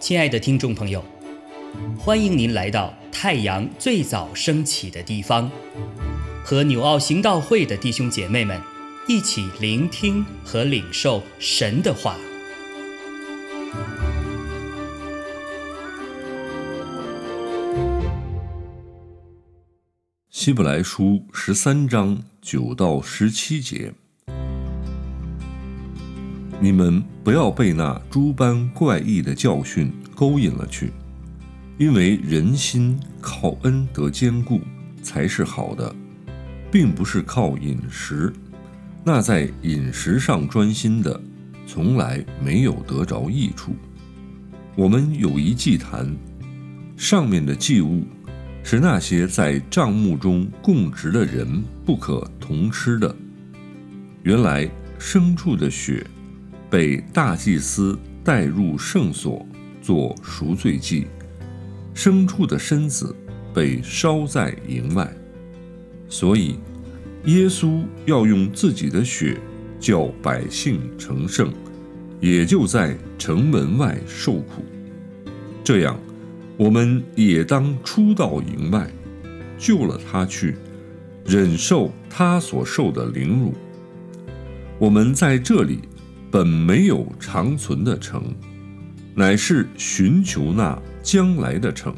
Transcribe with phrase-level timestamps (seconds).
[0.00, 1.04] 亲爱的听众朋友，
[1.96, 5.48] 欢迎您来到太阳最早升起的地方，
[6.42, 8.60] 和纽奥行道会的弟兄姐妹们
[9.06, 12.16] 一起聆听和领受神的话。
[20.30, 23.92] 希伯来书十三章九到十七节。
[26.62, 30.92] 你们不要被那诸般怪异的教训勾引了去，
[31.78, 34.60] 因为人心靠恩得坚固
[35.02, 35.96] 才是好的，
[36.70, 38.30] 并不是靠饮食。
[39.02, 41.18] 那在饮食上专心的，
[41.66, 43.74] 从来没有得着益处。
[44.76, 46.14] 我们有一祭坛，
[46.94, 48.04] 上面的祭物
[48.62, 53.16] 是那些在帐幕中供职的人不可同吃的。
[54.24, 56.06] 原来牲畜的血。
[56.70, 59.44] 被大祭司带入圣所
[59.82, 61.08] 做赎罪祭，
[61.94, 63.14] 牲畜的身子
[63.52, 65.12] 被烧在营外，
[66.08, 66.60] 所以
[67.24, 69.36] 耶稣要用自己的血
[69.80, 71.52] 叫百姓成圣，
[72.20, 74.64] 也就在城门外受苦。
[75.64, 75.98] 这样，
[76.56, 78.88] 我们也当出到营外，
[79.58, 80.54] 救了他去，
[81.26, 83.54] 忍受他所受的凌辱。
[84.78, 85.80] 我们在这里。
[86.30, 88.22] 本没有长存的城，
[89.14, 91.94] 乃是寻求那将来的城。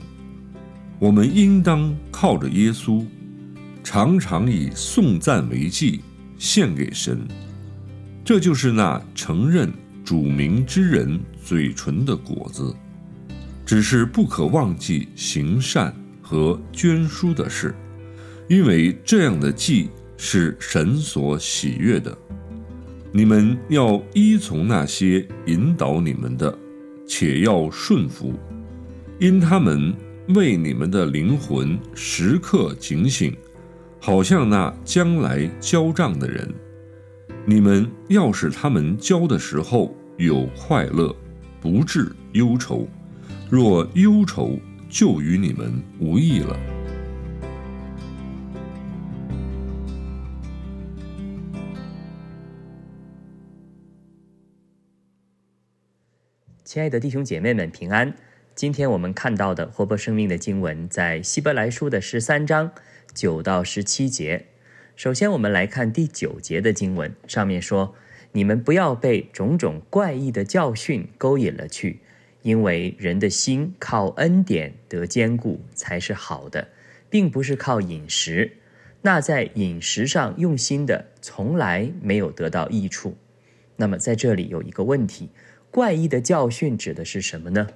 [0.99, 3.05] 我们应当靠着耶稣，
[3.83, 6.01] 常常以颂赞为祭
[6.39, 7.27] 献给神。
[8.25, 9.73] 这就是那承认
[10.05, 12.75] 主名之人嘴唇的果子。
[13.67, 17.75] 只是不可忘记行善和捐书的事，
[18.49, 22.17] 因为这样的祭是神所喜悦的。
[23.15, 26.59] 你们要依从那些引导你们的，
[27.07, 28.33] 且要顺服，
[29.21, 29.95] 因他们
[30.29, 33.37] 为你们的灵魂时刻警醒，
[34.01, 36.49] 好像那将来交账的人。
[37.45, 41.15] 你们要使他们交的时候有快乐，
[41.61, 42.89] 不致忧愁；
[43.51, 46.57] 若忧愁，就与你们无益了。
[56.65, 58.15] 亲爱的弟兄姐妹们，平安！
[58.55, 62.71] 今天我们看到的活泼生命的经文，在希伯来书的十三章
[63.13, 64.47] 九到十七节。
[64.95, 67.97] 首先，我们来看第九节的经文，上面说
[68.31, 71.99] ：“你们不要被种种怪异的教训勾引了去，
[72.43, 76.69] 因为人的心靠恩典得坚固才是好的，
[77.11, 78.59] 并不是靠饮食。
[79.01, 83.17] 那在饮食上用心的，从来没有得到益处。”
[83.75, 85.29] 那么，在这里有一个问题。
[85.73, 87.67] 怪异的教训指的是什么呢？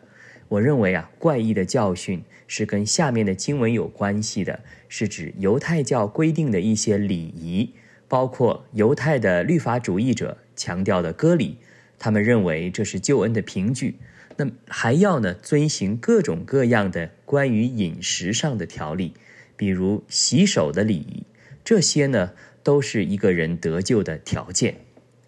[0.48, 7.72] 我认为啊，怪异的教训是跟下面的经文有关系的，是指犹太教规定的一些礼仪，
[8.06, 11.56] 包括犹太的律法主义者强调的割礼，
[11.98, 13.96] 他们认为这是救恩的凭据。
[14.36, 19.14] 那还要呢遵循各种各样的关于饮食上的条例，
[19.56, 21.24] 比如洗手的礼仪，
[21.64, 22.32] 这些呢
[22.62, 24.85] 都是一个人得救的条件。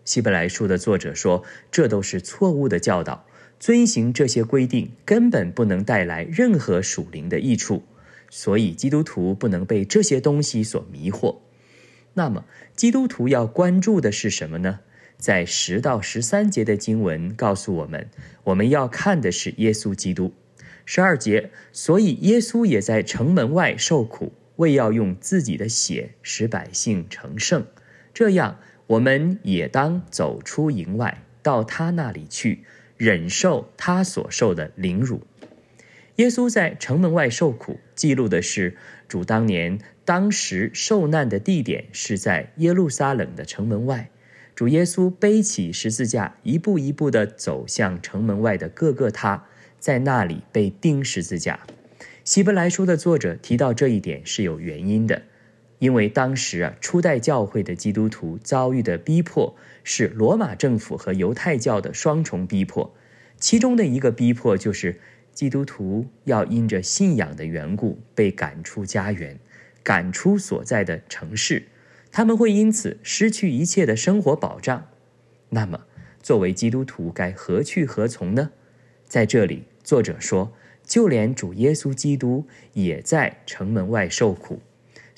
[0.09, 3.27] 希伯来书的作者说：“这都是错误的教导，
[3.61, 7.83] 遵行这些规定根本不能带来任何属灵的益处，
[8.31, 11.41] 所以基督徒不能被这些东西所迷惑。
[12.15, 14.81] 那么，基督徒要关注的是什么呢？
[15.19, 18.09] 在十到十三节的经文告诉我们，
[18.45, 20.33] 我们要看的是耶稣基督。
[20.87, 27.67] 十二节，所以耶稣也在城门外受苦，为要用自己的血使百姓成圣，
[28.15, 28.59] 这样。”
[28.89, 32.65] 我们也当走出营外，到他那里去，
[32.97, 35.23] 忍受他所受的凌辱。
[36.17, 38.77] 耶稣在城门外受苦，记录的是
[39.07, 44.11] 主当年当时受难的地点是在耶路撒冷的城门外。
[44.55, 49.45] 主耶稣背起十字架，一步一步地走向城门外的各个他，
[49.79, 51.61] 在那里被钉十字架。
[52.25, 55.23] 希伯来书的作者提到这一点是有原因的。
[55.79, 59.55] 因为当时啊，初代教会的基督徒遭遇的逼迫
[59.85, 62.95] 是罗马政府和犹太教的双重逼迫，
[63.39, 64.99] 其中的一个逼迫就是
[65.33, 69.39] 基督徒要因着信仰的缘故被赶出家园，
[69.85, 71.69] 赶出所在的城市，
[72.11, 74.89] 他们会因此失去一切的生活保障。
[75.51, 75.85] 那么，
[76.21, 78.51] 作为基督徒该何去何从呢？
[79.07, 80.53] 在这里，作者说，
[80.83, 84.61] 就连主耶稣基督也在城门外受苦。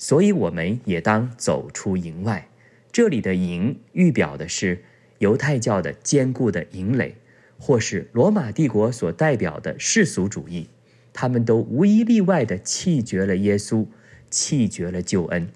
[0.01, 2.49] 所以我们也当走出营外。
[2.91, 4.83] 这里的营预表的是
[5.19, 7.17] 犹太教的坚固的营垒，
[7.59, 10.67] 或是罗马帝国所代表的世俗主义，
[11.13, 13.85] 他们都无一例外地弃绝了耶稣，
[14.31, 15.47] 弃绝了救恩，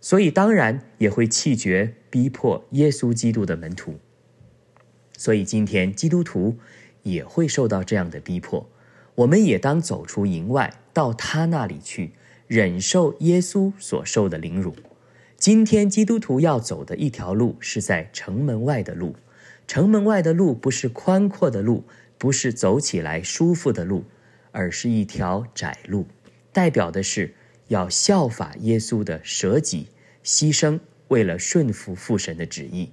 [0.00, 3.98] 所以当然也会弃绝逼迫耶稣基督的门徒。
[5.16, 6.56] 所以今天基督徒
[7.02, 8.70] 也会受到这样的逼迫，
[9.16, 12.12] 我们也当走出营外，到他那里去，
[12.48, 14.74] 忍受耶稣所受的凌辱。
[15.36, 19.14] 今天基督徒要走的一条路是在城门外的路，
[19.66, 21.84] 城门外的路不是宽阔的路，
[22.16, 24.04] 不是走起来舒服的路，
[24.50, 26.06] 而是一条窄路，
[26.50, 27.34] 代表的是
[27.68, 29.88] 要效法耶稣的舍己
[30.24, 32.92] 牺牲，为了顺服父神的旨意。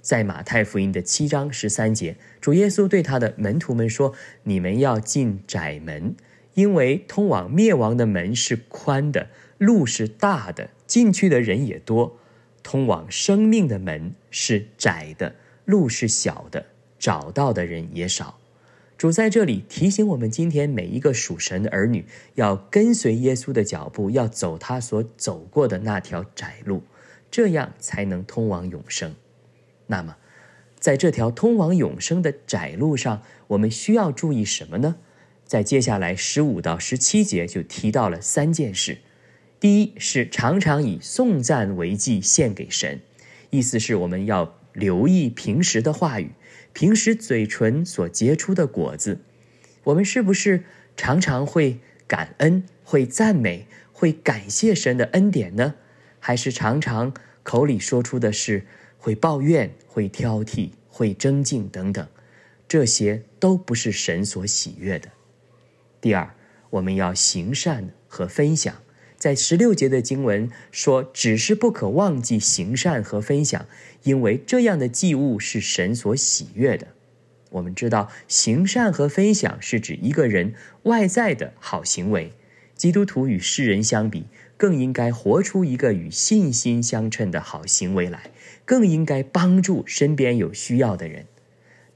[0.00, 6.14] 在马太福音的七章十三节，主耶稣对他的门徒们说：“你们要进窄门，
[6.56, 12.16] 因为通往灭亡的门是宽的，路是大的。”进去的人也多，
[12.62, 16.66] 通往生命的门是窄的，路是小的，
[16.98, 18.38] 找到的人也少。
[18.96, 22.06] 主在这里提醒我们：今天每一个属神的儿女，
[22.36, 26.84] 要跟随耶稣的脚步，要走他所走过的那条窄路，
[27.30, 29.14] 这样才能通往永生。
[29.88, 30.16] 那么，
[30.78, 34.96] 在这条通往永生的窄路上，我们需要注意什么呢？
[35.46, 38.98] 在接下来十五到十七节就提到了三件事。
[39.58, 43.00] 第一是常常以颂赞为祭献给神，
[43.50, 46.32] 意思是我们要留意平时的话语，
[46.72, 49.20] 平时嘴唇所结出的果子，
[49.84, 50.64] 我们是不是
[50.96, 55.76] 常常会感恩、会赞美、会感谢神的恩典呢？
[56.18, 58.66] 还是常常口里说出的是
[58.98, 62.06] 会抱怨、会挑剔、会争竞等等？
[62.68, 65.08] 这些都不是神所喜悦的。
[66.00, 66.34] 第二，
[66.70, 68.74] 我们要行善和分享。
[69.16, 73.66] 在十六节的经文说，只是不可忘记行善和分享，
[74.02, 76.88] 因为这样的祭物是神所喜悦的。
[77.50, 82.32] 我们知道，行善和分享是指一个人外在的好行为。
[82.74, 84.26] 基督徒与世人相比，
[84.58, 88.30] 更应该活出一个与信心相称的好行为来，
[88.66, 91.24] 更应该帮助身边有需要的人。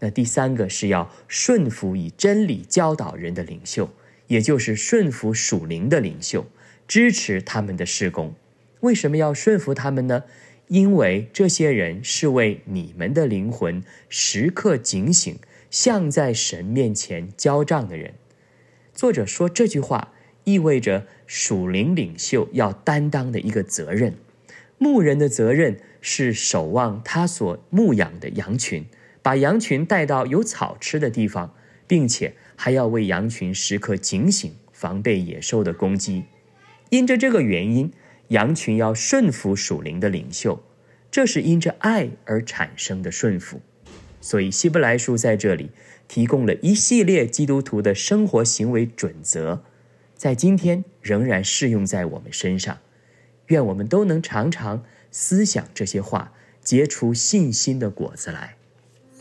[0.00, 3.88] 那第三个是要顺服以真理教导人的领袖，
[4.26, 6.46] 也就是顺服属灵的领袖。
[6.88, 8.34] 支持他们的施工，
[8.80, 10.24] 为什么要顺服他们呢？
[10.66, 15.38] 因为这些人是为你们的灵魂时刻警醒，
[15.70, 18.14] 像在神面前交账的人。
[18.92, 20.12] 作者说这句话，
[20.42, 24.14] 意味着属灵领袖要担当的一个责任。
[24.78, 28.86] 牧人的责任是守望他所牧养的羊群，
[29.22, 31.54] 把羊群带到有草吃的地方，
[31.86, 36.24] 并且还要为羊群时刻警醒，防备野兽的攻击。
[36.88, 37.92] 因着这个原因，
[38.28, 40.62] 羊群要顺服属灵的领袖，
[41.10, 43.60] 这是因着爱而产生的顺服。
[44.20, 45.70] 所以希伯来书在这里
[46.06, 49.62] 提供了一系列基督徒的生活行为准则，
[50.16, 52.78] 在今天仍然适用在我们身上。
[53.46, 56.32] 愿我们都能常常思想这些话，
[56.62, 58.56] 结出信心的果子来。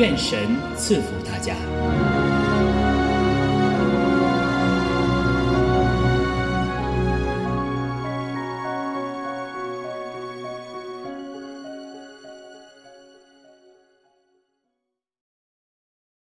[0.00, 2.19] 愿神赐福大家。